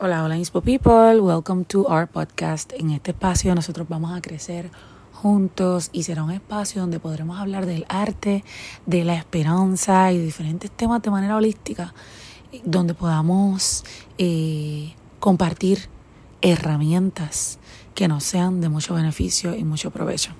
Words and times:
Hola, 0.00 0.22
hola 0.22 0.36
Inspo 0.36 0.60
People, 0.60 1.20
welcome 1.20 1.64
to 1.64 1.84
our 1.88 2.06
podcast. 2.06 2.72
En 2.74 2.90
este 2.90 3.10
espacio 3.10 3.52
nosotros 3.56 3.88
vamos 3.88 4.16
a 4.16 4.20
crecer 4.20 4.70
juntos 5.12 5.90
y 5.92 6.04
será 6.04 6.22
un 6.22 6.30
espacio 6.30 6.80
donde 6.80 7.00
podremos 7.00 7.40
hablar 7.40 7.66
del 7.66 7.84
arte, 7.88 8.44
de 8.86 9.04
la 9.04 9.16
esperanza 9.16 10.12
y 10.12 10.18
diferentes 10.18 10.70
temas 10.70 11.02
de 11.02 11.10
manera 11.10 11.36
holística, 11.36 11.94
donde 12.62 12.94
podamos 12.94 13.84
eh, 14.18 14.94
compartir 15.18 15.88
herramientas 16.42 17.58
que 17.96 18.06
nos 18.06 18.22
sean 18.22 18.60
de 18.60 18.68
mucho 18.68 18.94
beneficio 18.94 19.56
y 19.56 19.64
mucho 19.64 19.90
provecho. 19.90 20.30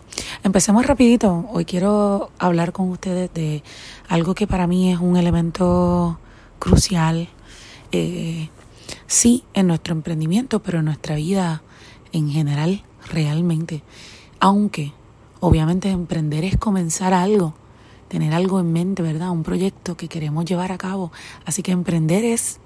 Empecemos 0.45 0.86
rapidito. 0.86 1.48
Hoy 1.50 1.64
quiero 1.64 2.30
hablar 2.38 2.70
con 2.70 2.90
ustedes 2.90 3.34
de 3.34 3.64
algo 4.09 4.36
que 4.36 4.46
para 4.46 4.68
mí 4.68 4.93
es 4.93 5.00
un 5.00 5.16
elemento 5.16 6.20
crucial. 6.61 7.29
Eh, 7.90 8.50
sí 9.09 9.43
en 9.54 9.66
nuestro 9.66 9.95
emprendimiento, 9.95 10.62
pero 10.62 10.79
en 10.79 10.84
nuestra 10.84 11.16
vida 11.16 11.62
en 12.12 12.30
general, 12.30 12.85
realmente. 13.11 13.82
Aunque, 14.39 14.93
obviamente, 15.40 15.90
emprender 15.90 16.44
es 16.44 16.57
comenzar 16.57 17.13
algo, 17.13 17.54
tener 18.07 18.32
algo 18.32 18.61
en 18.61 18.72
mente, 18.72 19.02
¿verdad? 19.02 19.30
Un 19.30 19.43
proyecto 19.43 19.96
que 19.96 20.08
queremos 20.08 20.44
llevar 20.44 20.71
a 20.71 20.79
cabo. 20.79 21.11
Así 21.44 21.63
que 21.63 21.72
emprender 21.72 22.25
es 22.25 22.61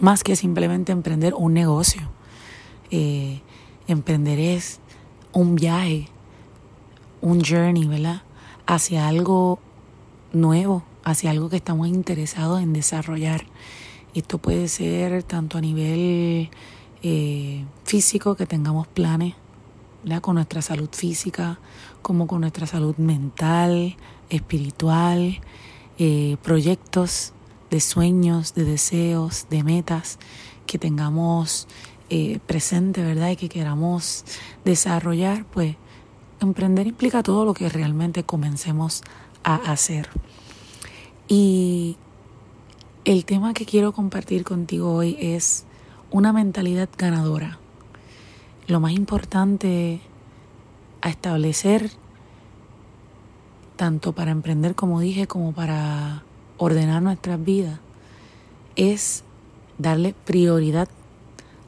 más 0.00 0.24
que 0.24 0.34
simplemente 0.34 0.92
emprender 0.92 1.34
un 1.34 1.54
negocio. 1.54 2.02
Eh, 2.90 3.40
emprender 3.86 4.38
es 4.38 4.80
un 5.32 5.54
viaje, 5.54 6.08
un 7.20 7.44
journey, 7.44 7.86
¿verdad? 7.86 8.22
Hacia 8.66 9.08
algo 9.08 9.60
nuevo, 10.32 10.82
hacia 11.04 11.30
algo 11.30 11.50
que 11.50 11.56
estamos 11.56 11.88
interesados 11.88 12.62
en 12.62 12.72
desarrollar. 12.72 13.44
Esto 14.14 14.38
puede 14.38 14.68
ser 14.68 15.22
tanto 15.22 15.58
a 15.58 15.60
nivel 15.60 16.50
eh, 17.02 17.64
físico, 17.84 18.34
que 18.34 18.46
tengamos 18.46 18.86
planes 18.88 19.34
con 20.22 20.34
nuestra 20.34 20.62
salud 20.62 20.88
física, 20.92 21.58
como 22.02 22.26
con 22.26 22.40
nuestra 22.40 22.66
salud 22.66 22.96
mental, 22.96 23.96
espiritual, 24.30 25.40
eh, 25.98 26.36
proyectos 26.42 27.32
de 27.70 27.80
sueños, 27.80 28.54
de 28.54 28.64
deseos, 28.64 29.46
de 29.50 29.62
metas 29.62 30.18
que 30.66 30.78
tengamos 30.78 31.68
eh, 32.08 32.40
presente, 32.46 33.04
¿verdad? 33.04 33.30
Y 33.30 33.36
que 33.36 33.48
queramos 33.48 34.24
desarrollar, 34.64 35.44
pues 35.44 35.76
emprender 36.40 36.86
implica 36.86 37.22
todo 37.22 37.44
lo 37.44 37.54
que 37.54 37.68
realmente 37.68 38.24
comencemos 38.24 39.02
a 39.44 39.56
hacer. 39.56 40.08
Y 41.28 41.96
el 43.04 43.24
tema 43.24 43.54
que 43.54 43.64
quiero 43.64 43.92
compartir 43.92 44.44
contigo 44.44 44.92
hoy 44.92 45.16
es 45.18 45.64
una 46.10 46.32
mentalidad 46.32 46.88
ganadora. 46.98 47.58
Lo 48.66 48.78
más 48.78 48.92
importante 48.92 50.00
a 51.00 51.08
establecer, 51.08 51.90
tanto 53.76 54.12
para 54.12 54.32
emprender 54.32 54.74
como 54.74 55.00
dije, 55.00 55.26
como 55.26 55.52
para 55.52 56.24
ordenar 56.58 57.02
nuestras 57.02 57.42
vidas, 57.42 57.80
es 58.76 59.24
darle 59.78 60.14
prioridad 60.26 60.88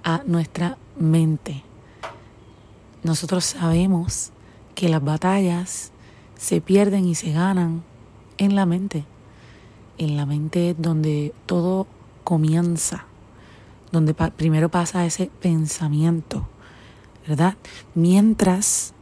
a 0.05 0.22
nuestra 0.27 0.77
mente. 0.98 1.62
Nosotros 3.02 3.46
sabemos 3.46 4.33
que 4.74 4.91
las 4.91 5.02
batallas 5.02 5.92
se 6.36 6.61
pierden 6.61 7.06
y 7.06 7.14
se 7.14 7.33
ganan 7.33 7.83
en 8.36 8.55
la 8.55 8.67
mente 8.67 9.06
en 9.98 10.17
la 10.17 10.27
mente 10.27 10.75
donde 10.79 11.35
todo 11.47 11.87
comienza, 12.25 13.07
donde 13.91 14.15
primero 14.15 14.69
pasa 14.69 15.05
ese 15.05 15.31
pensamiento, 15.41 16.48
¿verdad? 17.27 17.57
Mientras 17.95 18.95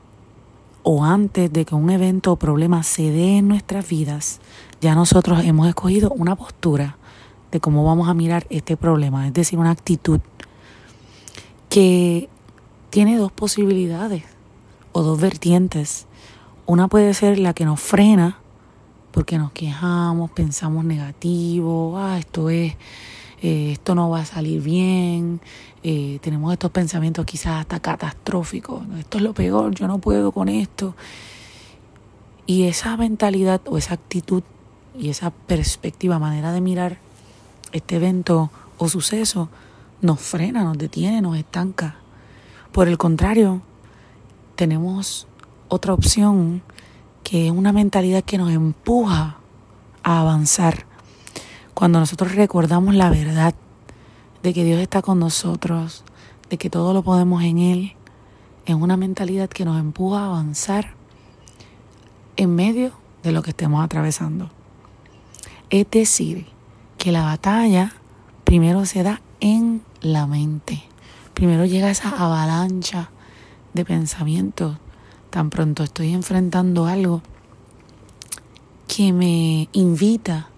o 0.82 1.04
antes 1.04 1.52
de 1.52 1.64
que 1.64 1.74
un 1.74 1.90
evento 1.90 2.32
o 2.32 2.36
problema 2.36 2.82
se 2.82 3.10
dé 3.10 3.38
en 3.38 3.48
nuestras 3.48 3.88
vidas, 3.88 4.40
ya 4.80 4.94
nosotros 4.94 5.44
hemos 5.44 5.68
escogido 5.68 6.10
una 6.10 6.36
postura 6.36 6.96
de 7.52 7.60
cómo 7.60 7.84
vamos 7.84 8.08
a 8.08 8.14
mirar 8.14 8.46
este 8.50 8.76
problema, 8.76 9.26
es 9.26 9.34
decir, 9.34 9.58
una 9.58 9.70
actitud 9.70 10.20
que 11.68 12.28
tiene 12.90 13.16
dos 13.16 13.30
posibilidades 13.32 14.24
o 14.92 15.02
dos 15.02 15.20
vertientes. 15.20 16.06
Una 16.66 16.88
puede 16.88 17.14
ser 17.14 17.38
la 17.38 17.54
que 17.54 17.64
nos 17.64 17.80
frena 17.80 18.38
porque 19.10 19.38
nos 19.38 19.52
quejamos, 19.52 20.30
pensamos 20.30 20.84
negativo, 20.84 21.98
ah, 21.98 22.18
esto 22.18 22.50
es, 22.50 22.74
eh, 23.42 23.72
esto 23.72 23.94
no 23.94 24.10
va 24.10 24.20
a 24.20 24.24
salir 24.24 24.62
bien, 24.62 25.40
eh, 25.82 26.18
tenemos 26.22 26.52
estos 26.52 26.70
pensamientos 26.70 27.24
quizás 27.26 27.60
hasta 27.60 27.80
catastróficos, 27.80 28.82
esto 28.98 29.18
es 29.18 29.24
lo 29.24 29.34
peor, 29.34 29.74
yo 29.74 29.88
no 29.88 29.98
puedo 29.98 30.32
con 30.32 30.48
esto. 30.48 30.94
Y 32.46 32.64
esa 32.64 32.96
mentalidad 32.96 33.60
o 33.66 33.78
esa 33.78 33.94
actitud 33.94 34.42
y 34.98 35.08
esa 35.08 35.30
perspectiva, 35.30 36.18
manera 36.18 36.52
de 36.52 36.60
mirar 36.60 36.98
este 37.72 37.96
evento 37.96 38.50
o 38.78 38.88
suceso, 38.88 39.48
nos 40.02 40.20
frena, 40.20 40.64
nos 40.64 40.78
detiene, 40.78 41.20
nos 41.20 41.36
estanca. 41.36 41.96
Por 42.72 42.88
el 42.88 42.98
contrario, 42.98 43.62
tenemos 44.56 45.26
otra 45.68 45.94
opción 45.94 46.62
que 47.22 47.46
es 47.46 47.52
una 47.52 47.72
mentalidad 47.72 48.24
que 48.24 48.38
nos 48.38 48.50
empuja 48.50 49.38
a 50.02 50.20
avanzar. 50.20 50.86
Cuando 51.74 52.00
nosotros 52.00 52.34
recordamos 52.34 52.94
la 52.94 53.10
verdad 53.10 53.54
de 54.42 54.54
que 54.54 54.64
Dios 54.64 54.80
está 54.80 55.02
con 55.02 55.18
nosotros, 55.18 56.04
de 56.48 56.58
que 56.58 56.70
todo 56.70 56.92
lo 56.92 57.02
podemos 57.02 57.42
en 57.42 57.58
Él, 57.58 57.92
es 58.66 58.74
una 58.74 58.96
mentalidad 58.96 59.48
que 59.48 59.64
nos 59.64 59.78
empuja 59.80 60.20
a 60.20 60.26
avanzar 60.26 60.94
en 62.36 62.54
medio 62.54 62.92
de 63.22 63.32
lo 63.32 63.42
que 63.42 63.50
estemos 63.50 63.84
atravesando. 63.84 64.50
Es 65.70 65.90
decir, 65.90 66.46
que 66.98 67.12
la 67.12 67.22
batalla 67.22 67.94
primero 68.44 68.84
se 68.84 69.02
da 69.02 69.22
en 69.40 69.82
la 70.00 70.26
mente. 70.26 70.82
Primero 71.34 71.64
llega 71.64 71.90
esa 71.90 72.10
avalancha 72.10 73.10
de 73.72 73.84
pensamientos 73.84 74.76
Tan 75.30 75.48
pronto 75.48 75.84
estoy 75.84 76.12
enfrentando 76.12 76.86
algo 76.86 77.22
que 78.88 79.12
me 79.12 79.68
invita 79.72 80.48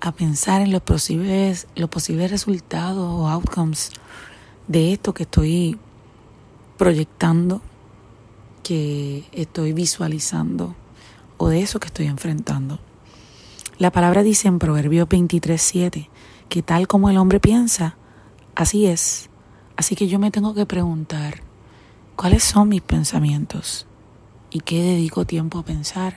a 0.00 0.12
pensar 0.12 0.62
en 0.62 0.72
los 0.72 0.80
posibles, 0.80 1.66
los 1.76 1.90
posibles 1.90 2.30
resultados 2.30 3.06
o 3.06 3.28
outcomes 3.28 3.90
de 4.66 4.94
esto 4.94 5.12
que 5.12 5.24
estoy 5.24 5.78
proyectando, 6.78 7.60
que 8.62 9.28
estoy 9.32 9.74
visualizando 9.74 10.74
o 11.36 11.48
de 11.48 11.60
eso 11.60 11.78
que 11.78 11.88
estoy 11.88 12.06
enfrentando. 12.06 12.78
La 13.78 13.90
palabra 13.90 14.22
dice 14.22 14.48
en 14.48 14.58
Proverbios 14.58 15.08
23:7 15.08 16.08
que 16.48 16.62
tal 16.62 16.88
como 16.88 17.10
el 17.10 17.18
hombre 17.18 17.40
piensa, 17.40 17.96
así 18.54 18.86
es. 18.86 19.28
Así 19.76 19.94
que 19.96 20.08
yo 20.08 20.18
me 20.18 20.30
tengo 20.30 20.54
que 20.54 20.64
preguntar, 20.64 21.42
¿cuáles 22.16 22.42
son 22.42 22.70
mis 22.70 22.82
pensamientos? 22.82 23.87
¿Y 24.50 24.60
qué 24.60 24.82
dedico 24.82 25.26
tiempo 25.26 25.58
a 25.58 25.62
pensar? 25.62 26.16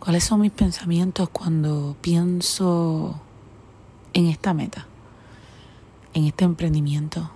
¿Cuáles 0.00 0.24
son 0.24 0.40
mis 0.40 0.50
pensamientos 0.50 1.28
cuando 1.28 1.96
pienso 2.00 3.20
en 4.12 4.26
esta 4.26 4.54
meta, 4.54 4.86
en 6.14 6.24
este 6.24 6.44
emprendimiento, 6.44 7.30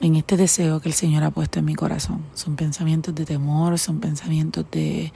en 0.00 0.16
este 0.16 0.36
deseo 0.36 0.80
que 0.80 0.90
el 0.90 0.94
Señor 0.94 1.24
ha 1.24 1.30
puesto 1.30 1.58
en 1.58 1.64
mi 1.64 1.74
corazón? 1.74 2.24
Son 2.34 2.56
pensamientos 2.56 3.14
de 3.14 3.24
temor, 3.24 3.78
son 3.78 4.00
pensamientos 4.00 4.66
de, 4.70 5.14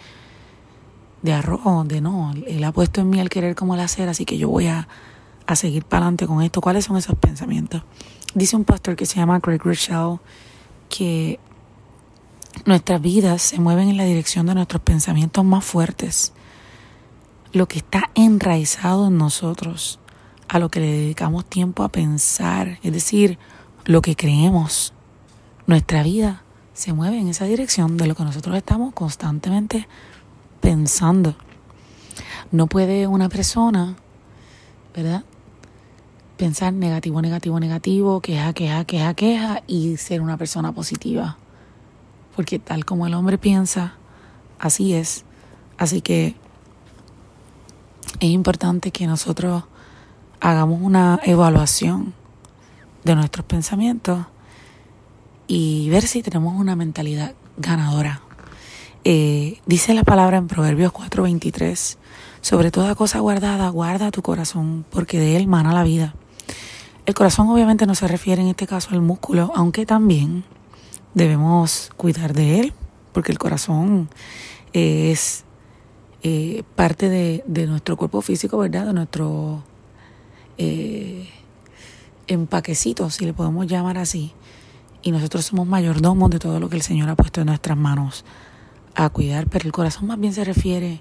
de 1.21 1.33
arrojo, 1.35 1.85
de 1.85 2.01
no. 2.01 2.33
Él 2.47 2.65
ha 2.65 2.73
puesto 2.73 3.03
en 3.03 3.11
mí 3.11 3.21
el 3.21 3.29
querer 3.29 3.55
como 3.55 3.75
el 3.75 3.81
hacer, 3.81 4.09
así 4.09 4.25
que 4.25 4.39
yo 4.39 4.49
voy 4.49 4.67
a, 4.69 4.89
a 5.47 5.57
seguir 5.57 5.85
para 5.85 6.05
adelante 6.07 6.27
con 6.27 6.43
esto. 6.43 6.63
¿Cuáles 6.63 6.87
son 6.87 6.97
esos 6.97 7.19
pensamientos? 7.19 7.83
Dice 8.35 8.57
un 8.57 8.65
pastor 8.65 8.97
que 8.97 9.05
se 9.05 9.17
llama 9.17 9.41
Greg 9.41 9.63
Rochelle 9.63 10.21
que 10.89 11.39
Nuestras 12.67 13.01
vidas 13.01 13.41
se 13.43 13.59
mueven 13.59 13.89
en 13.89 13.97
la 13.97 14.05
dirección 14.05 14.47
de 14.47 14.55
nuestros 14.55 14.83
pensamientos 14.83 15.45
más 15.45 15.65
fuertes. 15.65 16.33
Lo 17.53 17.67
que 17.67 17.79
está 17.79 18.11
enraizado 18.15 19.07
en 19.07 19.17
nosotros, 19.17 19.99
a 20.47 20.59
lo 20.59 20.69
que 20.69 20.81
le 20.81 20.87
dedicamos 20.87 21.47
tiempo 21.47 21.85
a 21.85 21.89
pensar, 21.89 22.79
es 22.83 22.93
decir, 22.93 23.39
lo 23.87 24.03
que 24.03 24.15
creemos. 24.15 24.93
Nuestra 25.67 26.03
vida 26.03 26.43
se 26.75 26.93
mueve 26.93 27.19
en 27.19 27.29
esa 27.29 27.47
dirección 27.47 27.97
de 27.97 28.07
lo 28.07 28.15
que 28.15 28.25
nosotros 28.25 28.55
estamos 28.57 28.93
constantemente 28.93 29.89
pensando. 30.61 31.35
No 32.53 32.67
puede 32.67 33.07
una 33.07 33.29
persona, 33.31 33.97
¿verdad? 34.95 35.25
Pensar 36.37 36.75
negativo, 36.75 37.23
negativo, 37.23 37.59
negativo, 37.59 38.21
queja, 38.21 38.53
queja, 38.53 38.85
queja, 38.85 39.15
queja 39.15 39.63
y 39.67 39.97
ser 39.97 40.21
una 40.21 40.37
persona 40.37 40.73
positiva 40.73 41.39
porque 42.41 42.59
tal 42.59 42.87
como 42.87 43.07
el 43.07 43.13
hombre 43.13 43.37
piensa, 43.37 43.97
así 44.59 44.95
es. 44.95 45.27
Así 45.77 46.01
que 46.01 46.37
es 48.19 48.31
importante 48.31 48.93
que 48.93 49.07
nosotros 49.07 49.65
hagamos 50.41 50.81
una 50.81 51.21
evaluación 51.23 52.15
de 53.05 53.15
nuestros 53.15 53.45
pensamientos 53.45 54.25
y 55.49 55.91
ver 55.91 56.05
si 56.05 56.23
tenemos 56.23 56.59
una 56.59 56.77
mentalidad 56.77 57.35
ganadora. 57.59 58.23
Eh, 59.05 59.61
dice 59.67 59.93
la 59.93 60.05
palabra 60.05 60.39
en 60.39 60.49
Proverbios 60.49 60.95
4:23, 60.95 61.99
sobre 62.41 62.71
toda 62.71 62.95
cosa 62.95 63.19
guardada, 63.19 63.69
guarda 63.69 64.11
tu 64.11 64.23
corazón, 64.23 64.87
porque 64.89 65.19
de 65.19 65.37
él 65.37 65.47
mana 65.47 65.75
la 65.75 65.83
vida. 65.83 66.15
El 67.05 67.13
corazón 67.13 67.51
obviamente 67.51 67.85
no 67.85 67.95
se 67.95 68.09
refiere 68.09 68.41
en 68.41 68.49
este 68.49 68.67
caso 68.67 68.93
al 68.93 69.03
músculo, 69.03 69.53
aunque 69.55 69.85
también 69.85 70.45
debemos 71.15 71.91
cuidar 71.97 72.33
de 72.33 72.61
él, 72.61 72.73
porque 73.13 73.33
el 73.33 73.39
corazón 73.39 74.09
es 74.73 75.45
eh, 76.23 76.63
parte 76.77 77.09
de, 77.09 77.67
nuestro 77.67 77.97
cuerpo 77.97 78.21
físico, 78.23 78.59
¿verdad? 78.59 78.87
De 78.87 78.93
nuestro 78.93 79.63
eh, 80.59 81.29
empaquecito, 82.27 83.11
si 83.11 83.25
le 83.25 83.33
podemos 83.33 83.67
llamar 83.67 83.99
así. 83.99 84.33
Y 85.03 85.13
nosotros 85.13 85.47
somos 85.47 85.67
mayordomos 85.67 86.31
de 86.31 86.39
todo 86.39 86.61
lo 86.61 86.69
que 86.69 86.77
el 86.77 86.83
Señor 86.83 87.09
ha 87.09 87.17
puesto 87.17 87.41
en 87.41 87.47
nuestras 87.47 87.77
manos 87.77 88.25
a 88.95 89.09
cuidar, 89.09 89.47
pero 89.49 89.67
el 89.67 89.73
corazón 89.73 90.09
más 90.09 90.21
bien 90.21 90.35
se 90.35 90.45
refiere 90.45 91.01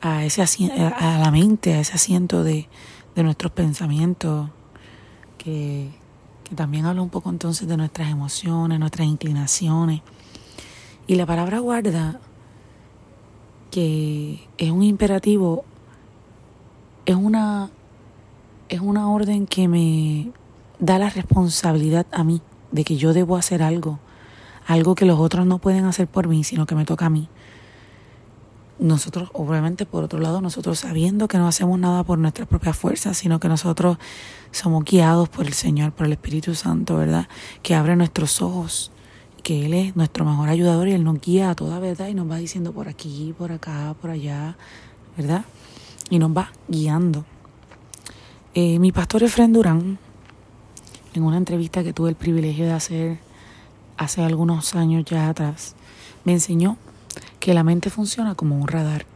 a, 0.00 0.24
ese 0.24 0.42
a 0.42 1.18
la 1.18 1.30
mente, 1.30 1.74
a 1.74 1.80
ese 1.80 1.94
asiento 1.94 2.44
de, 2.44 2.68
de 3.16 3.22
nuestros 3.22 3.50
pensamientos, 3.50 4.50
que, 5.38 5.90
que 6.48 6.54
también 6.54 6.86
habla 6.86 7.02
un 7.02 7.10
poco 7.10 7.28
entonces 7.30 7.66
de 7.66 7.76
nuestras 7.76 8.08
emociones, 8.08 8.78
nuestras 8.78 9.08
inclinaciones. 9.08 10.02
Y 11.08 11.16
la 11.16 11.26
palabra 11.26 11.58
guarda, 11.58 12.20
que 13.72 14.46
es 14.56 14.70
un 14.70 14.84
imperativo, 14.84 15.64
es 17.04 17.16
una, 17.16 17.70
es 18.68 18.80
una 18.80 19.10
orden 19.10 19.48
que 19.48 19.66
me 19.66 20.30
da 20.78 20.98
la 20.98 21.10
responsabilidad 21.10 22.06
a 22.12 22.22
mí 22.22 22.40
de 22.70 22.84
que 22.84 22.96
yo 22.96 23.12
debo 23.12 23.36
hacer 23.36 23.60
algo, 23.60 23.98
algo 24.68 24.94
que 24.94 25.04
los 25.04 25.18
otros 25.18 25.46
no 25.46 25.58
pueden 25.58 25.84
hacer 25.84 26.06
por 26.06 26.28
mí, 26.28 26.44
sino 26.44 26.64
que 26.66 26.76
me 26.76 26.84
toca 26.84 27.06
a 27.06 27.10
mí. 27.10 27.28
Nosotros, 28.78 29.30
obviamente, 29.32 29.86
por 29.86 30.04
otro 30.04 30.18
lado, 30.18 30.42
nosotros 30.42 30.78
sabiendo 30.78 31.28
que 31.28 31.38
no 31.38 31.48
hacemos 31.48 31.78
nada 31.78 32.04
por 32.04 32.18
nuestras 32.18 32.46
propias 32.46 32.76
fuerzas, 32.76 33.16
sino 33.16 33.40
que 33.40 33.48
nosotros 33.48 33.96
somos 34.50 34.84
guiados 34.84 35.30
por 35.30 35.46
el 35.46 35.54
Señor, 35.54 35.92
por 35.92 36.06
el 36.06 36.12
Espíritu 36.12 36.54
Santo, 36.54 36.96
¿verdad? 36.96 37.26
Que 37.62 37.74
abre 37.74 37.96
nuestros 37.96 38.42
ojos, 38.42 38.90
que 39.42 39.64
Él 39.64 39.72
es 39.72 39.96
nuestro 39.96 40.26
mejor 40.26 40.50
ayudador 40.50 40.88
y 40.88 40.92
Él 40.92 41.04
nos 41.04 41.20
guía 41.20 41.50
a 41.50 41.54
toda 41.54 41.78
verdad 41.78 42.08
y 42.08 42.14
nos 42.14 42.30
va 42.30 42.36
diciendo 42.36 42.72
por 42.72 42.88
aquí, 42.88 43.34
por 43.38 43.50
acá, 43.50 43.94
por 44.00 44.10
allá, 44.10 44.56
¿verdad? 45.16 45.44
Y 46.10 46.18
nos 46.18 46.36
va 46.36 46.52
guiando. 46.68 47.24
Eh, 48.54 48.78
mi 48.78 48.92
pastor 48.92 49.22
Efren 49.22 49.54
Durán, 49.54 49.98
en 51.14 51.22
una 51.22 51.38
entrevista 51.38 51.82
que 51.82 51.94
tuve 51.94 52.10
el 52.10 52.16
privilegio 52.16 52.66
de 52.66 52.72
hacer 52.72 53.18
hace 53.96 54.22
algunos 54.22 54.74
años 54.74 55.04
ya 55.06 55.28
atrás, 55.28 55.76
me 56.24 56.32
enseñó 56.32 56.76
que 57.40 57.54
la 57.54 57.62
mente 57.62 57.90
funciona 57.90 58.34
como 58.34 58.56
un 58.58 58.68
radar. 58.68 59.06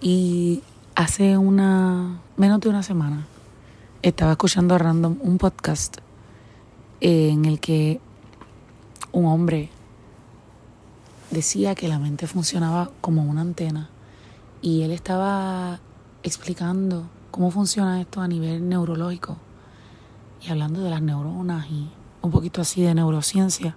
Y 0.00 0.62
hace 0.94 1.38
una 1.38 2.20
menos 2.36 2.60
de 2.60 2.68
una 2.68 2.82
semana 2.82 3.26
estaba 4.02 4.32
escuchando 4.32 4.74
a 4.74 4.78
random 4.78 5.18
un 5.20 5.38
podcast 5.38 5.98
en 7.00 7.44
el 7.44 7.60
que 7.60 8.00
un 9.12 9.26
hombre 9.26 9.70
decía 11.30 11.74
que 11.74 11.88
la 11.88 11.98
mente 11.98 12.26
funcionaba 12.26 12.90
como 13.00 13.22
una 13.22 13.40
antena 13.40 13.90
y 14.62 14.82
él 14.82 14.90
estaba 14.90 15.80
explicando 16.22 17.08
cómo 17.30 17.50
funciona 17.50 18.00
esto 18.00 18.20
a 18.20 18.28
nivel 18.28 18.68
neurológico 18.68 19.36
y 20.42 20.50
hablando 20.50 20.82
de 20.82 20.90
las 20.90 21.02
neuronas 21.02 21.66
y 21.70 21.90
un 22.22 22.30
poquito 22.30 22.60
así 22.60 22.82
de 22.82 22.94
neurociencia. 22.94 23.76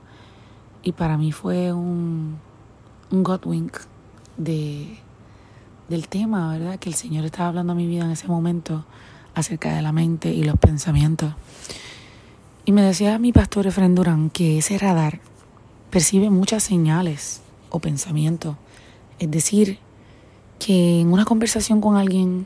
Y 0.81 0.93
para 0.93 1.17
mí 1.17 1.31
fue 1.31 1.73
un, 1.73 2.39
un 3.11 3.23
Godwink 3.23 3.77
de, 4.37 4.97
del 5.87 6.07
tema, 6.07 6.51
¿verdad? 6.51 6.79
Que 6.79 6.89
el 6.89 6.95
Señor 6.95 7.25
estaba 7.25 7.49
hablando 7.49 7.73
a 7.73 7.75
mi 7.75 7.87
vida 7.87 8.05
en 8.05 8.11
ese 8.11 8.27
momento 8.27 8.85
acerca 9.35 9.75
de 9.75 9.81
la 9.81 9.91
mente 9.91 10.31
y 10.31 10.43
los 10.43 10.57
pensamientos. 10.57 11.33
Y 12.65 12.71
me 12.71 12.81
decía 12.81 13.17
mi 13.19 13.31
pastor 13.31 13.67
Efren 13.67 13.95
Durán 13.95 14.29
que 14.29 14.59
ese 14.59 14.77
radar 14.77 15.19
percibe 15.89 16.29
muchas 16.29 16.63
señales 16.63 17.41
o 17.69 17.79
pensamientos. 17.79 18.55
Es 19.17 19.31
decir, 19.31 19.79
que 20.59 21.01
en 21.01 21.11
una 21.11 21.25
conversación 21.25 21.81
con 21.81 21.95
alguien 21.95 22.45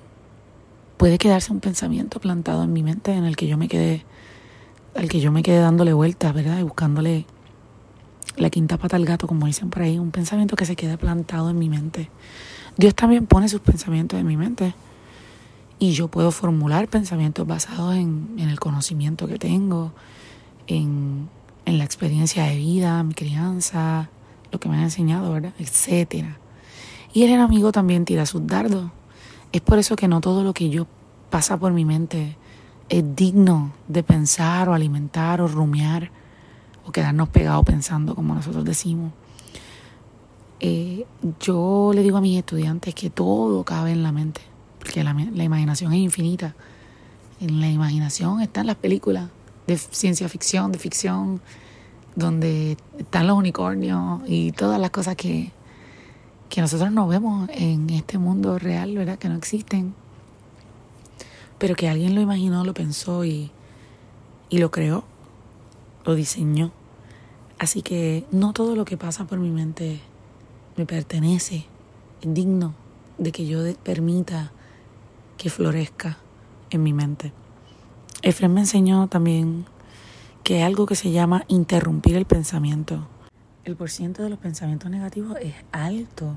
puede 0.98 1.18
quedarse 1.18 1.52
un 1.52 1.60
pensamiento 1.60 2.20
plantado 2.20 2.64
en 2.64 2.72
mi 2.72 2.84
mente 2.84 3.12
en 3.12 3.26
el 3.26 3.36
que 3.36 3.48
yo 3.48 3.58
me 3.58 3.68
quedé, 3.68 4.06
al 4.96 5.10
que 5.10 5.20
yo 5.20 5.32
me 5.32 5.44
quedé 5.44 5.60
dándole 5.60 5.92
vueltas, 5.94 6.34
¿verdad? 6.34 6.60
Y 6.60 6.64
buscándole 6.64 7.26
la 8.36 8.50
quinta 8.50 8.78
pata 8.78 8.96
al 8.96 9.06
gato, 9.06 9.28
como 9.28 9.46
dicen 9.46 9.70
por 9.70 9.82
ahí, 9.82 10.00
un 10.00 10.12
pensamiento 10.12 10.56
que 10.56 10.66
se 10.66 10.76
queda 10.76 10.98
plantado 10.98 11.50
en 11.50 11.60
mi 11.60 11.70
mente. 11.70 12.10
Dios 12.78 12.96
también 12.96 13.28
pone 13.28 13.50
sus 13.50 13.62
pensamientos 13.62 14.20
en 14.20 14.28
mi 14.28 14.38
mente. 14.38 14.74
Y 15.80 15.92
yo 15.92 16.08
puedo 16.08 16.32
formular 16.32 16.88
pensamientos 16.88 17.46
basados 17.46 17.96
en, 17.96 18.36
en 18.38 18.50
el 18.50 18.60
conocimiento 18.60 19.28
que 19.28 19.38
tengo, 19.38 19.92
en, 20.68 21.30
en, 21.66 21.78
la 21.78 21.84
experiencia 21.84 22.46
de 22.46 22.56
vida, 22.56 23.04
mi 23.04 23.14
crianza, 23.14 24.10
lo 24.52 24.60
que 24.60 24.70
me 24.70 24.78
han 24.78 24.84
enseñado, 24.84 25.34
¿verdad? 25.34 25.54
Etcétera. 25.60 26.38
Y 27.14 27.24
el 27.24 27.32
enemigo 27.32 27.72
también 27.72 28.06
tira 28.06 28.26
sus 28.26 28.48
dardos 28.48 28.86
es 29.54 29.62
por 29.62 29.78
eso 29.78 29.96
que 29.96 30.08
no 30.08 30.20
todo 30.20 30.44
lo 30.44 30.54
que 30.54 30.70
yo 30.70 30.88
pasa 31.30 31.58
por 31.58 31.72
mi 31.72 31.86
mente 31.86 32.36
es 32.90 33.16
digno 33.16 33.72
de 33.88 34.02
pensar 34.02 34.68
o 34.68 34.74
alimentar 34.74 35.42
o 35.42 35.48
rumiar 35.48 36.12
o 36.86 36.92
quedarnos 36.92 37.30
pegados 37.30 37.66
pensando 37.66 38.16
como 38.16 38.36
nosotros 38.36 38.66
decimos. 38.66 39.12
Eh, 40.60 41.06
yo 41.40 41.92
le 41.94 42.04
digo 42.04 42.18
a 42.18 42.22
mis 42.22 42.38
estudiantes 42.38 42.96
que 42.96 43.10
todo 43.10 43.64
cabe 43.64 43.92
en 43.92 44.04
la 44.04 44.12
mente, 44.12 44.42
porque 44.80 45.04
la, 45.04 45.14
la 45.14 45.44
imaginación 45.44 45.94
es 45.94 46.00
infinita. 46.00 46.56
En 47.40 47.60
la 47.60 47.70
imaginación 47.70 48.42
están 48.42 48.68
las 48.68 48.78
películas 48.78 49.30
de 49.68 49.78
ciencia 49.78 50.30
ficción, 50.30 50.72
de 50.72 50.80
ficción, 50.80 51.42
donde 52.16 52.78
están 52.98 53.28
los 53.28 53.38
unicornios 53.38 54.22
y 54.28 54.52
todas 54.52 54.80
las 54.80 54.92
cosas 54.92 55.16
que, 55.16 55.52
que 56.50 56.62
nosotros 56.62 56.92
no 56.92 57.08
vemos 57.08 57.50
en 57.54 57.90
este 57.90 58.18
mundo 58.18 58.60
real, 58.60 58.96
¿verdad? 58.96 59.18
Que 59.18 59.30
no 59.30 59.36
existen, 59.36 59.96
pero 61.58 61.76
que 61.76 61.90
alguien 61.90 62.16
lo 62.16 62.22
imaginó, 62.22 62.64
lo 62.64 62.74
pensó 62.74 63.26
y, 63.26 63.52
y 64.50 64.60
lo 64.60 64.70
creó, 64.70 65.04
lo 66.06 66.16
diseñó. 66.16 66.72
Así 67.60 67.82
que 67.82 68.26
no 68.32 68.54
todo 68.54 68.76
lo 68.76 68.86
que 68.86 68.98
pasa 68.98 69.26
por 69.26 69.40
mi 69.40 69.50
mente 69.50 70.00
me 70.76 70.86
pertenece, 70.86 71.66
es 72.22 72.34
digno 72.34 72.74
de 73.18 73.32
que 73.32 73.46
yo 73.46 73.60
permita 73.84 74.52
que 75.38 75.50
florezca 75.50 76.18
en 76.70 76.84
mi 76.84 76.94
mente. 76.94 77.32
Efren 78.22 78.54
me 78.54 78.62
enseñó 78.62 79.08
también 79.08 79.66
que 80.44 80.56
hay 80.56 80.62
algo 80.64 80.86
que 80.86 80.96
se 80.96 81.12
llama 81.12 81.44
interrumpir 81.48 82.16
el 82.16 82.26
pensamiento 82.26 83.08
el 83.66 83.78
porcentaje 83.78 84.24
de 84.24 84.30
los 84.30 84.40
pensamientos 84.40 84.92
negativos 84.92 85.38
es 85.42 85.54
alto 85.72 86.36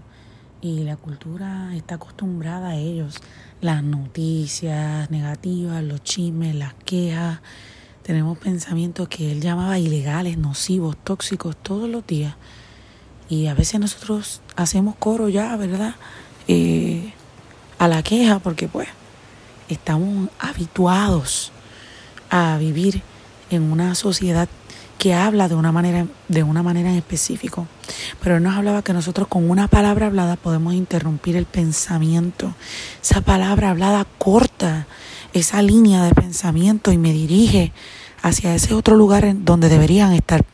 y 0.60 0.84
la 0.84 0.96
cultura 0.96 1.74
está 1.74 1.96
acostumbrada 1.96 2.68
a 2.68 2.76
ellos. 2.76 3.20
Las 3.60 3.82
noticias 3.82 5.10
negativas, 5.10 5.82
los 5.82 6.02
chismes, 6.04 6.54
las 6.54 6.74
quejas. 6.74 7.40
Tenemos 8.06 8.38
pensamientos 8.38 9.08
que 9.08 9.32
él 9.32 9.40
llamaba 9.40 9.80
ilegales, 9.80 10.38
nocivos, 10.38 10.96
tóxicos 10.96 11.56
todos 11.56 11.88
los 11.88 12.06
días. 12.06 12.36
Y 13.28 13.48
a 13.48 13.54
veces 13.54 13.80
nosotros 13.80 14.42
hacemos 14.54 14.94
coro 14.94 15.28
ya, 15.28 15.56
¿verdad? 15.56 15.96
Eh, 16.46 17.12
a 17.80 17.88
la 17.88 18.04
queja 18.04 18.38
porque 18.38 18.68
pues 18.68 18.86
estamos 19.68 20.28
habituados 20.38 21.50
a 22.30 22.56
vivir 22.58 23.02
en 23.50 23.72
una 23.72 23.96
sociedad 23.96 24.48
que 24.98 25.12
habla 25.12 25.48
de 25.48 25.56
una 25.56 25.72
manera, 25.72 26.06
de 26.28 26.44
una 26.44 26.62
manera 26.62 26.90
en 26.90 26.98
específico. 26.98 27.66
Pero 28.22 28.36
él 28.36 28.42
nos 28.44 28.56
hablaba 28.56 28.82
que 28.82 28.92
nosotros 28.92 29.26
con 29.26 29.50
una 29.50 29.66
palabra 29.66 30.06
hablada 30.06 30.36
podemos 30.36 30.74
interrumpir 30.74 31.34
el 31.34 31.46
pensamiento. 31.46 32.54
Esa 33.02 33.20
palabra 33.20 33.70
hablada 33.70 34.06
corta 34.18 34.86
esa 35.38 35.62
línea 35.62 36.04
de 36.04 36.14
pensamiento 36.14 36.92
y 36.92 36.98
me 36.98 37.12
dirige 37.12 37.72
hacia 38.22 38.54
ese 38.54 38.74
otro 38.74 38.96
lugar 38.96 39.24
en 39.24 39.44
donde 39.44 39.68
deberían 39.68 40.12
estar 40.12 40.44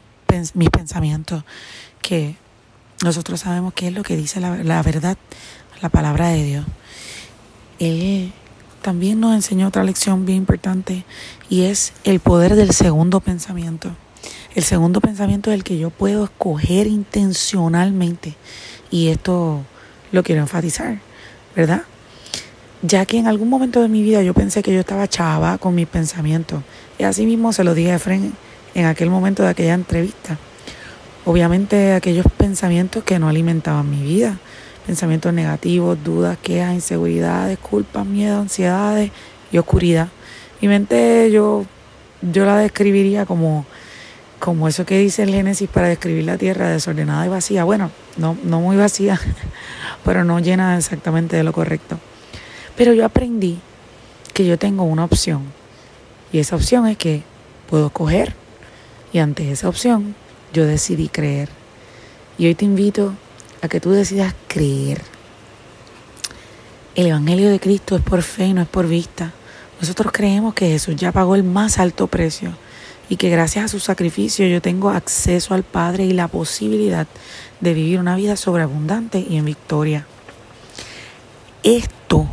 mis 0.54 0.70
pensamientos, 0.70 1.44
que 2.00 2.36
nosotros 3.04 3.40
sabemos 3.40 3.74
que 3.74 3.88
es 3.88 3.92
lo 3.92 4.02
que 4.02 4.16
dice 4.16 4.40
la, 4.40 4.56
la 4.62 4.82
verdad, 4.82 5.16
la 5.80 5.88
palabra 5.88 6.28
de 6.28 6.42
Dios. 6.42 6.66
Él 7.78 8.32
también 8.80 9.20
nos 9.20 9.34
enseñó 9.34 9.68
otra 9.68 9.84
lección 9.84 10.24
bien 10.24 10.38
importante 10.38 11.04
y 11.48 11.62
es 11.62 11.92
el 12.04 12.20
poder 12.20 12.56
del 12.56 12.72
segundo 12.72 13.20
pensamiento. 13.20 13.94
El 14.54 14.64
segundo 14.64 15.00
pensamiento 15.00 15.50
es 15.50 15.54
el 15.54 15.64
que 15.64 15.78
yo 15.78 15.90
puedo 15.90 16.24
escoger 16.24 16.86
intencionalmente. 16.86 18.34
Y 18.90 19.08
esto 19.08 19.62
lo 20.12 20.22
quiero 20.22 20.42
enfatizar, 20.42 20.98
¿verdad? 21.56 21.82
Ya 22.84 23.06
que 23.06 23.16
en 23.16 23.28
algún 23.28 23.48
momento 23.48 23.80
de 23.80 23.88
mi 23.88 24.02
vida 24.02 24.22
yo 24.22 24.34
pensé 24.34 24.60
que 24.60 24.74
yo 24.74 24.80
estaba 24.80 25.06
chava 25.06 25.56
con 25.58 25.72
mis 25.72 25.86
pensamientos. 25.86 26.64
Y 26.98 27.04
así 27.04 27.26
mismo 27.26 27.52
se 27.52 27.62
lo 27.62 27.74
dije 27.74 27.92
a 27.92 27.96
Efren 27.96 28.32
en 28.74 28.86
aquel 28.86 29.08
momento 29.08 29.44
de 29.44 29.50
aquella 29.50 29.74
entrevista. 29.74 30.36
Obviamente 31.24 31.94
aquellos 31.94 32.26
pensamientos 32.36 33.04
que 33.04 33.20
no 33.20 33.28
alimentaban 33.28 33.88
mi 33.88 34.02
vida, 34.02 34.38
pensamientos 34.84 35.32
negativos, 35.32 36.02
dudas, 36.02 36.36
quejas, 36.42 36.74
inseguridades, 36.74 37.56
culpas, 37.58 38.04
miedo, 38.04 38.40
ansiedades 38.40 39.12
y 39.52 39.58
oscuridad. 39.58 40.08
Mi 40.60 40.66
mente 40.66 41.30
yo, 41.30 41.64
yo 42.20 42.44
la 42.44 42.56
describiría 42.58 43.26
como, 43.26 43.64
como 44.40 44.66
eso 44.66 44.84
que 44.84 44.98
dice 44.98 45.22
el 45.22 45.30
Génesis 45.30 45.68
para 45.68 45.86
describir 45.86 46.24
la 46.24 46.36
tierra 46.36 46.68
desordenada 46.68 47.24
y 47.26 47.28
vacía. 47.28 47.62
Bueno, 47.62 47.92
no, 48.16 48.36
no 48.42 48.60
muy 48.60 48.76
vacía, 48.76 49.20
pero 50.04 50.24
no 50.24 50.40
llena 50.40 50.76
exactamente 50.76 51.36
de 51.36 51.44
lo 51.44 51.52
correcto. 51.52 52.00
Pero 52.76 52.92
yo 52.94 53.04
aprendí 53.04 53.58
que 54.32 54.46
yo 54.46 54.58
tengo 54.58 54.84
una 54.84 55.04
opción 55.04 55.42
y 56.32 56.38
esa 56.38 56.56
opción 56.56 56.86
es 56.86 56.96
que 56.96 57.22
puedo 57.68 57.90
coger 57.90 58.34
y 59.12 59.18
ante 59.18 59.50
esa 59.50 59.68
opción 59.68 60.14
yo 60.52 60.66
decidí 60.66 61.08
creer. 61.08 61.48
Y 62.38 62.46
hoy 62.46 62.54
te 62.54 62.64
invito 62.64 63.14
a 63.60 63.68
que 63.68 63.80
tú 63.80 63.90
decidas 63.90 64.34
creer. 64.48 65.02
El 66.94 67.06
Evangelio 67.06 67.50
de 67.50 67.60
Cristo 67.60 67.96
es 67.96 68.02
por 68.02 68.22
fe 68.22 68.46
y 68.46 68.54
no 68.54 68.62
es 68.62 68.68
por 68.68 68.86
vista. 68.86 69.32
Nosotros 69.80 70.12
creemos 70.12 70.54
que 70.54 70.68
Jesús 70.68 70.96
ya 70.96 71.12
pagó 71.12 71.34
el 71.34 71.42
más 71.42 71.78
alto 71.78 72.06
precio 72.06 72.52
y 73.08 73.16
que 73.16 73.28
gracias 73.28 73.66
a 73.66 73.68
su 73.68 73.80
sacrificio 73.80 74.46
yo 74.46 74.62
tengo 74.62 74.90
acceso 74.90 75.54
al 75.54 75.62
Padre 75.64 76.04
y 76.04 76.12
la 76.12 76.28
posibilidad 76.28 77.06
de 77.60 77.74
vivir 77.74 77.98
una 78.00 78.16
vida 78.16 78.36
sobreabundante 78.36 79.24
y 79.28 79.36
en 79.36 79.44
victoria. 79.44 80.06
Esto 81.62 82.28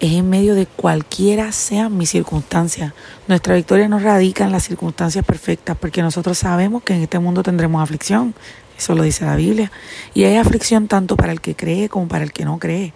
es 0.00 0.12
en 0.12 0.30
medio 0.30 0.54
de 0.54 0.66
cualquiera 0.66 1.52
sean 1.52 1.96
mis 1.98 2.10
circunstancias. 2.10 2.94
Nuestra 3.28 3.54
victoria 3.54 3.86
no 3.86 3.98
radica 3.98 4.44
en 4.44 4.52
las 4.52 4.64
circunstancias 4.64 5.24
perfectas, 5.24 5.76
porque 5.78 6.00
nosotros 6.00 6.38
sabemos 6.38 6.82
que 6.82 6.94
en 6.94 7.02
este 7.02 7.18
mundo 7.18 7.42
tendremos 7.42 7.82
aflicción. 7.82 8.34
Eso 8.78 8.94
lo 8.94 9.02
dice 9.02 9.26
la 9.26 9.36
Biblia. 9.36 9.70
Y 10.14 10.24
hay 10.24 10.36
aflicción 10.36 10.88
tanto 10.88 11.16
para 11.16 11.32
el 11.32 11.42
que 11.42 11.54
cree 11.54 11.90
como 11.90 12.08
para 12.08 12.24
el 12.24 12.32
que 12.32 12.46
no 12.46 12.58
cree. 12.58 12.94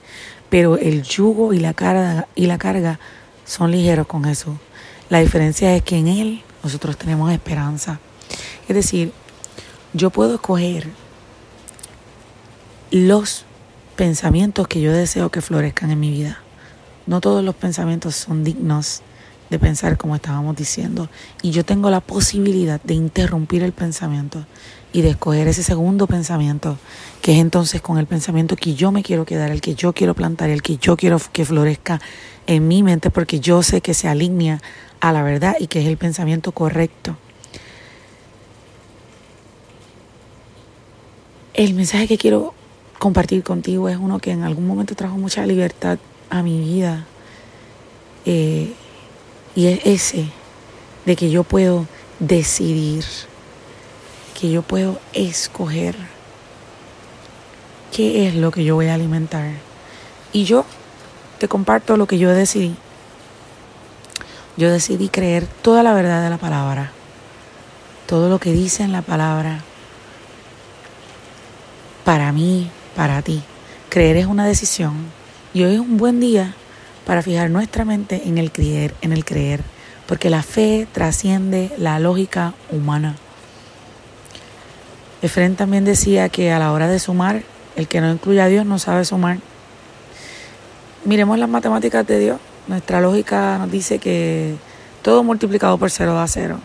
Pero 0.49 0.79
el 0.79 1.03
yugo 1.03 1.53
y 1.53 1.61
la 1.61 1.75
carga, 1.75 2.27
y 2.35 2.47
la 2.47 2.57
carga 2.57 2.99
son 3.45 3.71
ligeros 3.71 4.07
con 4.07 4.25
Jesús. 4.25 4.55
La 5.11 5.21
diferencia 5.21 5.77
es 5.77 5.83
que 5.83 5.99
en 5.99 6.09
Él 6.09 6.43
nosotros 6.63 6.97
tenemos 6.97 7.31
esperanza. 7.31 8.01
Es 8.67 8.75
decir, 8.75 9.13
yo 9.93 10.09
puedo 10.09 10.37
escoger 10.37 10.89
los 12.91 13.45
pensamientos 13.95 14.69
que 14.69 14.81
yo 14.81 14.91
deseo 14.91 15.31
que 15.31 15.43
florezcan 15.43 15.91
en 15.91 16.01
mi 16.01 16.11
vida. 16.11 16.44
No 17.07 17.21
todos 17.21 17.45
los 17.45 17.55
pensamientos 17.55 18.15
son 18.15 18.45
dignos 18.45 19.03
de 19.51 19.59
pensar 19.59 19.97
como 19.97 20.17
estábamos 20.17 20.57
diciendo. 20.57 21.09
Y 21.43 21.51
yo 21.51 21.65
tengo 21.65 21.91
la 21.91 22.01
posibilidad 22.01 22.81
de 22.83 22.95
interrumpir 22.95 23.63
el 23.63 23.73
pensamiento 23.73 24.45
y 24.93 25.03
de 25.03 25.11
escoger 25.11 25.49
ese 25.49 25.63
segundo 25.63 26.07
pensamiento, 26.07 26.79
que 27.21 27.33
es 27.33 27.39
entonces 27.39 27.81
con 27.83 27.99
el 27.99 28.07
pensamiento 28.07 28.57
que 28.57 28.75
yo 28.75 28.93
me 28.93 29.03
quiero 29.03 29.25
quedar, 29.25 29.51
el 29.51 29.61
que 29.61 29.75
yo 29.75 29.93
quiero 29.93 30.15
plantar, 30.15 30.51
el 30.51 30.63
que 30.63 30.77
yo 30.77 30.97
quiero 30.97 31.21
que 31.33 31.45
florezca 31.45 32.01
en 32.47 32.69
mi 32.69 32.83
mente, 32.83 33.11
porque 33.11 33.41
yo 33.41 33.63
sé 33.63 33.81
que 33.81 33.93
se 33.93 34.09
alinea 34.09 34.61
a 35.01 35.13
la 35.13 35.23
verdad 35.23 35.57
y 35.59 35.67
que 35.67 35.81
es 35.81 35.87
el 35.87 35.97
pensamiento 35.97 36.53
correcto. 36.53 37.17
El 41.55 41.75
mensaje 41.75 42.07
que 42.07 42.19
quiero 42.19 42.55
compartir 42.99 43.43
contigo 43.43 43.89
es 43.89 43.97
uno 43.97 44.19
que 44.19 44.31
en 44.31 44.43
algún 44.43 44.67
momento 44.67 44.95
trajo 44.95 45.17
mucha 45.19 45.45
libertad 45.45 45.99
a 46.35 46.43
mi 46.43 46.59
vida. 46.59 47.07
Eh, 48.27 48.75
y 49.55 49.67
es 49.69 49.81
ese 49.85 50.27
de 51.07 51.15
que 51.15 51.31
yo 51.31 51.45
puedo 51.45 51.87
decidir, 52.19 53.05
que 54.39 54.51
yo 54.51 54.63
puedo 54.63 54.99
escoger 55.13 55.95
qué 57.93 58.27
es 58.27 58.35
lo 58.35 58.51
que 58.51 58.65
yo 58.65 58.75
voy 58.75 58.89
a 58.89 58.95
alimentar. 58.95 59.53
Y 60.33 60.45
yo 60.45 60.65
te 61.39 61.47
comparto 61.47 61.97
lo 61.97 62.09
que 62.09 62.19
yo 62.19 62.31
decidí. 62.31 62.75
Yo 64.57 64.73
decidí 64.73 65.09
creer 65.09 65.47
toda 65.63 65.85
la 65.85 65.93
verdad 65.93 66.25
de 66.25 66.31
la 66.31 66.39
palabra, 66.39 66.91
todo 68.07 68.29
lo 68.29 68.41
que 68.41 68.53
dice 68.53 68.83
en 68.83 68.91
la 68.91 69.03
palabra, 69.03 69.61
para 72.05 72.33
mí, 72.33 72.71
para 72.97 73.23
ti. 73.23 73.43
Creer 73.89 74.17
es 74.17 74.27
una 74.27 74.47
decisión 74.47 75.13
y 75.55 75.63
hoy 75.63 75.75
es 75.75 75.81
un 75.81 75.97
buen 75.97 76.19
día 76.19 76.53
para 77.07 77.23
fijar 77.23 77.49
nuestra 77.49 77.85
mente 77.85 78.23
en 78.27 78.39
el 78.39 78.51
creer, 78.51 78.93
en 79.03 79.13
el 79.13 79.25
creer, 79.25 79.61
porque 80.07 80.29
la 80.29 80.43
fe 80.43 80.89
trasciende 80.91 81.71
la 81.79 82.01
lógica 82.01 82.55
humana. 82.73 83.15
Efren 85.23 85.55
también 85.55 85.85
decía 85.85 86.29
que 86.29 86.53
a 86.53 86.59
la 86.59 86.73
hora 86.73 86.89
de 86.89 86.99
sumar, 86.99 87.45
el 87.77 87.87
que 87.87 88.01
no 88.01 88.11
incluye 88.11 88.41
a 88.43 88.49
Dios 88.49 88.67
no 88.67 88.81
sabe 88.81 89.05
sumar. 89.05 89.39
Miremos 91.05 91.39
las 91.39 91.49
matemáticas 91.49 92.05
de 92.07 92.19
Dios. 92.19 92.41
Nuestra 92.67 93.01
lógica 93.01 93.57
nos 93.59 93.71
dice 93.71 93.99
que 93.99 94.57
todo 95.03 95.23
multiplicado 95.23 95.79
por 95.79 95.91
cero 95.91 96.15
da 96.15 96.27
cero. 96.27 96.59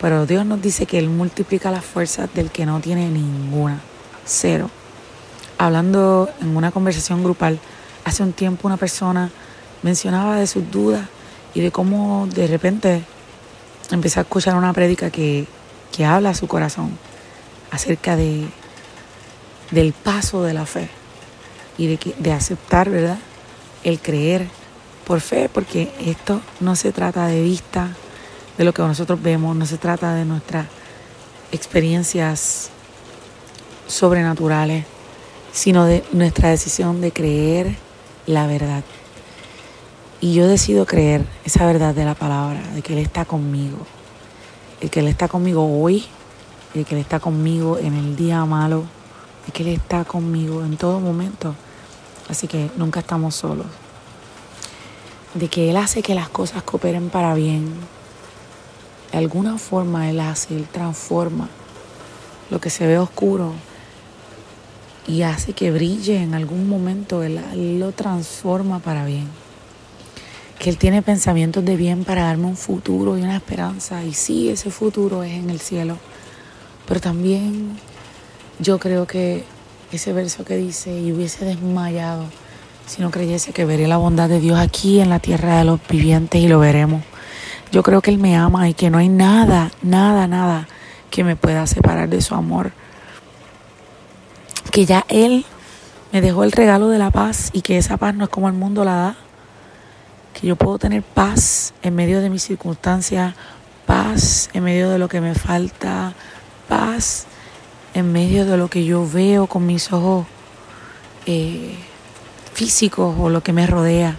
Pero 0.00 0.26
Dios 0.26 0.44
nos 0.44 0.60
dice 0.60 0.86
que 0.86 0.98
Él 0.98 1.08
multiplica 1.08 1.70
las 1.70 1.84
fuerzas 1.84 2.28
del 2.34 2.50
que 2.50 2.66
no 2.66 2.80
tiene 2.80 3.08
ninguna. 3.08 3.80
Cero. 4.24 4.70
Hablando 5.56 6.30
en 6.40 6.56
una 6.56 6.70
conversación 6.70 7.22
grupal, 7.22 7.58
Hace 8.08 8.22
un 8.22 8.32
tiempo 8.32 8.66
una 8.66 8.78
persona 8.78 9.30
mencionaba 9.82 10.36
de 10.36 10.46
sus 10.46 10.70
dudas 10.70 11.06
y 11.52 11.60
de 11.60 11.70
cómo 11.70 12.26
de 12.34 12.46
repente 12.46 13.02
empecé 13.90 14.18
a 14.18 14.22
escuchar 14.22 14.56
una 14.56 14.72
prédica 14.72 15.10
que, 15.10 15.46
habla 16.06 16.30
a 16.30 16.34
su 16.34 16.48
corazón 16.48 16.96
acerca 17.70 18.16
de, 18.16 18.46
del 19.72 19.92
paso 19.92 20.42
de 20.42 20.54
la 20.54 20.64
fe 20.64 20.88
y 21.76 21.86
de, 21.86 21.98
que, 21.98 22.14
de 22.18 22.32
aceptar, 22.32 22.88
¿verdad? 22.88 23.18
El 23.84 24.00
creer 24.00 24.46
por 25.06 25.20
fe, 25.20 25.50
porque 25.52 25.92
esto 26.00 26.40
no 26.60 26.76
se 26.76 26.92
trata 26.92 27.26
de 27.26 27.42
vista, 27.42 27.88
de 28.56 28.64
lo 28.64 28.72
que 28.72 28.80
nosotros 28.80 29.20
vemos, 29.20 29.54
no 29.54 29.66
se 29.66 29.76
trata 29.76 30.14
de 30.14 30.24
nuestras 30.24 30.64
experiencias 31.52 32.70
sobrenaturales, 33.86 34.86
sino 35.52 35.84
de 35.84 36.02
nuestra 36.12 36.48
decisión 36.48 37.02
de 37.02 37.12
creer 37.12 37.87
la 38.28 38.46
verdad. 38.46 38.84
Y 40.20 40.34
yo 40.34 40.46
decido 40.46 40.84
creer 40.84 41.24
esa 41.44 41.64
verdad 41.66 41.94
de 41.94 42.04
la 42.04 42.14
palabra, 42.14 42.60
de 42.74 42.82
que 42.82 42.92
Él 42.92 42.98
está 42.98 43.24
conmigo, 43.24 43.78
de 44.80 44.88
que 44.90 45.00
Él 45.00 45.08
está 45.08 45.28
conmigo 45.28 45.64
hoy, 45.64 46.04
de 46.74 46.84
que 46.84 46.94
Él 46.94 47.00
está 47.00 47.20
conmigo 47.20 47.78
en 47.78 47.94
el 47.94 48.16
día 48.16 48.44
malo, 48.44 48.84
de 49.46 49.52
que 49.52 49.62
Él 49.62 49.70
está 49.70 50.04
conmigo 50.04 50.62
en 50.62 50.76
todo 50.76 51.00
momento. 51.00 51.54
Así 52.28 52.46
que 52.46 52.70
nunca 52.76 53.00
estamos 53.00 53.34
solos. 53.34 53.66
De 55.32 55.48
que 55.48 55.70
Él 55.70 55.78
hace 55.78 56.02
que 56.02 56.14
las 56.14 56.28
cosas 56.28 56.62
cooperen 56.62 57.08
para 57.08 57.32
bien. 57.34 57.72
De 59.10 59.18
alguna 59.18 59.56
forma 59.56 60.10
Él 60.10 60.20
hace, 60.20 60.54
Él 60.54 60.68
transforma 60.70 61.48
lo 62.50 62.60
que 62.60 62.68
se 62.68 62.86
ve 62.86 62.98
oscuro 62.98 63.54
y 65.06 65.22
hace 65.22 65.52
que 65.52 65.70
brille 65.70 66.22
en 66.22 66.34
algún 66.34 66.68
momento, 66.68 67.22
Él, 67.22 67.40
lo 67.78 67.92
transforma 67.92 68.78
para 68.78 69.04
bien. 69.04 69.28
Que 70.58 70.70
Él 70.70 70.76
tiene 70.76 71.02
pensamientos 71.02 71.64
de 71.64 71.76
bien 71.76 72.04
para 72.04 72.24
darme 72.24 72.46
un 72.46 72.56
futuro 72.56 73.16
y 73.16 73.22
una 73.22 73.36
esperanza. 73.36 74.04
Y 74.04 74.12
sí, 74.12 74.48
ese 74.48 74.70
futuro 74.70 75.22
es 75.22 75.32
en 75.32 75.50
el 75.50 75.60
cielo. 75.60 75.96
Pero 76.86 77.00
también 77.00 77.78
yo 78.58 78.78
creo 78.78 79.06
que 79.06 79.44
ese 79.92 80.12
verso 80.12 80.44
que 80.44 80.56
dice, 80.56 81.00
y 81.00 81.12
hubiese 81.12 81.44
desmayado 81.44 82.24
si 82.86 83.02
no 83.02 83.10
creyese 83.10 83.52
que 83.52 83.66
veré 83.66 83.86
la 83.86 83.98
bondad 83.98 84.28
de 84.28 84.40
Dios 84.40 84.58
aquí 84.58 85.00
en 85.00 85.10
la 85.10 85.20
tierra 85.20 85.58
de 85.58 85.64
los 85.64 85.80
vivientes 85.88 86.40
y 86.40 86.48
lo 86.48 86.58
veremos. 86.58 87.02
Yo 87.70 87.82
creo 87.82 88.00
que 88.00 88.10
Él 88.10 88.18
me 88.18 88.34
ama 88.36 88.68
y 88.68 88.74
que 88.74 88.88
no 88.88 88.98
hay 88.98 89.10
nada, 89.10 89.70
nada, 89.82 90.26
nada 90.26 90.66
que 91.10 91.22
me 91.22 91.36
pueda 91.36 91.66
separar 91.66 92.08
de 92.08 92.22
su 92.22 92.34
amor 92.34 92.72
que 94.70 94.86
ya 94.86 95.04
Él 95.08 95.44
me 96.12 96.20
dejó 96.20 96.44
el 96.44 96.52
regalo 96.52 96.88
de 96.88 96.98
la 96.98 97.10
paz 97.10 97.50
y 97.52 97.62
que 97.62 97.78
esa 97.78 97.96
paz 97.96 98.14
no 98.14 98.24
es 98.24 98.30
como 98.30 98.48
el 98.48 98.54
mundo 98.54 98.84
la 98.84 98.94
da, 98.94 99.16
que 100.38 100.46
yo 100.46 100.56
puedo 100.56 100.78
tener 100.78 101.02
paz 101.02 101.74
en 101.82 101.94
medio 101.94 102.20
de 102.20 102.30
mis 102.30 102.42
circunstancias, 102.42 103.34
paz 103.86 104.50
en 104.52 104.64
medio 104.64 104.90
de 104.90 104.98
lo 104.98 105.08
que 105.08 105.20
me 105.20 105.34
falta, 105.34 106.14
paz 106.68 107.26
en 107.94 108.12
medio 108.12 108.46
de 108.46 108.56
lo 108.56 108.68
que 108.68 108.84
yo 108.84 109.08
veo 109.08 109.46
con 109.46 109.66
mis 109.66 109.92
ojos 109.92 110.26
eh, 111.26 111.74
físicos 112.54 113.14
o 113.18 113.28
lo 113.28 113.42
que 113.42 113.52
me 113.52 113.66
rodea, 113.66 114.16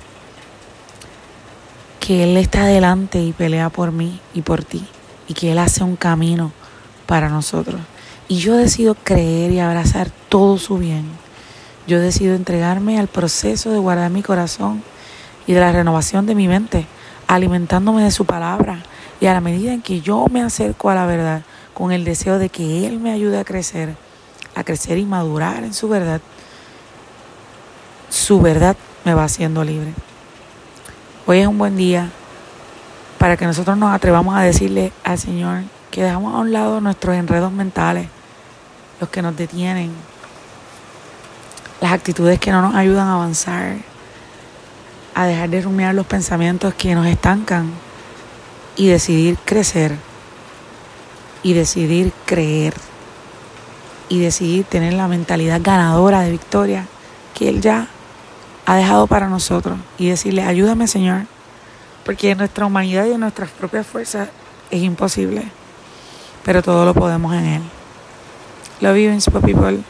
que 2.00 2.24
Él 2.24 2.38
está 2.38 2.64
adelante 2.64 3.22
y 3.22 3.34
pelea 3.34 3.70
por 3.70 3.92
mí 3.92 4.20
y 4.34 4.42
por 4.42 4.64
ti, 4.64 4.86
y 5.28 5.34
que 5.34 5.52
Él 5.52 5.60
hace 5.60 5.84
un 5.84 5.96
camino 5.96 6.52
para 7.06 7.30
nosotros. 7.30 7.80
Y 8.30 8.38
yo 8.38 8.56
decido 8.56 8.94
creer 8.94 9.52
y 9.52 9.60
abrazar 9.60 10.12
todo 10.30 10.60
su 10.60 10.78
bien. 10.78 11.04
Yo 11.88 12.00
decido 12.00 12.36
entregarme 12.36 13.00
al 13.00 13.08
proceso 13.08 13.72
de 13.72 13.80
guardar 13.80 14.12
mi 14.12 14.22
corazón 14.22 14.84
y 15.48 15.54
de 15.54 15.60
la 15.60 15.72
renovación 15.72 16.28
de 16.28 16.36
mi 16.36 16.48
mente, 16.48 16.86
alimentándome 17.28 18.04
de 18.04 18.12
su 18.12 18.26
palabra 18.26 18.84
Y 19.20 19.26
a 19.26 19.34
la 19.34 19.42
medida 19.42 19.74
en 19.74 19.82
que 19.82 20.02
yo 20.02 20.28
me 20.32 20.44
acerco 20.44 20.92
a 20.92 20.96
la 20.96 21.08
verdad, 21.08 21.42
con 21.74 21.92
el 21.92 22.06
deseo 22.06 22.38
de 22.38 22.50
que 22.50 22.86
Él 22.86 23.00
me 23.00 23.12
ayude 23.12 23.40
a 23.40 23.44
crecer, 23.44 23.96
a 24.54 24.64
crecer 24.64 25.00
y 25.00 25.06
madurar 25.06 25.64
en 25.64 25.74
su 25.74 25.90
verdad, 25.90 26.22
su 28.10 28.40
verdad 28.40 28.78
me 29.06 29.16
va 29.16 29.24
haciendo 29.24 29.64
libre. 29.64 29.94
Hoy 31.26 31.40
es 31.40 31.48
un 31.48 31.58
buen 31.58 31.76
día 31.76 32.12
para 33.18 33.38
que 33.38 33.46
nosotros 33.46 33.76
nos 33.76 33.92
atrevamos 33.92 34.36
a 34.36 34.42
decirle 34.42 34.92
al 35.04 35.18
Señor 35.18 35.64
que 35.90 36.04
dejamos 36.04 36.36
a 36.36 36.38
un 36.38 36.54
lado 36.54 36.80
nuestros 36.80 37.16
enredos 37.16 37.52
mentales, 37.52 38.08
los 39.00 39.10
que 39.10 39.22
nos 39.22 39.36
detienen, 39.36 39.92
las 41.82 41.92
actitudes 41.92 42.40
que 42.40 42.52
no 42.52 42.62
nos 42.62 42.76
ayudan 42.76 43.08
a 43.08 43.14
avanzar, 43.14 43.78
a 45.16 45.26
dejar 45.26 45.50
de 45.50 45.62
rumiar 45.62 45.96
los 45.96 46.06
pensamientos 46.06 46.74
que 46.74 46.96
nos 46.96 47.08
estancan 47.08 47.72
y 48.76 48.88
decidir 48.88 49.38
crecer 49.46 49.96
y 51.44 51.54
decidir 51.54 52.12
creer 52.26 52.74
y 54.10 54.20
decidir 54.20 54.66
tener 54.66 54.94
la 54.94 55.08
mentalidad 55.08 55.62
ganadora 55.62 56.22
de 56.22 56.32
victoria 56.32 56.86
que 57.34 57.48
Él 57.48 57.62
ya 57.62 57.88
ha 58.66 58.76
dejado 58.76 59.08
para 59.08 59.30
nosotros 59.30 59.78
y 59.98 60.10
decirle, 60.10 60.44
ayúdame 60.44 60.88
Señor, 60.88 61.24
porque 62.06 62.32
en 62.32 62.40
nuestra 62.40 62.66
humanidad 62.66 63.06
y 63.06 63.14
en 63.14 63.20
nuestras 63.20 63.50
propias 63.52 63.86
fuerzas 63.86 64.30
es 64.72 64.82
imposible, 64.82 65.46
pero 66.44 66.62
todo 66.62 66.86
lo 66.86 66.94
podemos 66.94 67.34
en 67.34 67.46
Él. 67.46 67.79
Love 68.82 68.98
you, 68.98 69.10
Inspo 69.10 69.44
People. 69.44 69.84